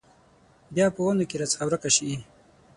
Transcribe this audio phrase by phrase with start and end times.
[0.75, 2.11] بیا په ونو کې راڅخه ورکه شي